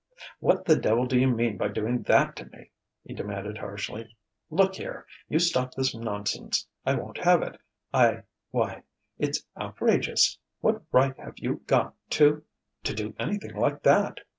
"What 0.39 0.65
the 0.65 0.75
devil 0.77 1.05
do 1.05 1.15
you 1.15 1.27
mean 1.27 1.57
by 1.57 1.67
doing 1.67 2.01
that 2.07 2.35
to 2.37 2.45
me?" 2.47 2.71
he 3.03 3.13
demanded 3.13 3.59
harshly. 3.59 4.17
"Look 4.49 4.73
here 4.73 5.05
you 5.29 5.37
stop 5.37 5.75
this 5.75 5.93
nonsense. 5.93 6.65
I 6.83 6.95
won't 6.95 7.19
have 7.19 7.43
it. 7.43 7.61
I 7.93 8.23
why 8.49 8.81
it's 9.19 9.45
outrageous! 9.55 10.39
What 10.59 10.81
right 10.91 11.15
have 11.19 11.37
you 11.37 11.61
got 11.67 11.93
to 12.17 12.43
to 12.83 12.95
do 12.95 13.13
anything 13.19 13.53
like 13.55 13.83
that?" 13.83 14.21